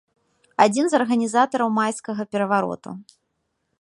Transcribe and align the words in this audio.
Адзін 0.65 0.85
з 0.93 0.97
арганізатараў 0.99 1.69
майскага 1.79 2.21
перавароту. 2.33 2.89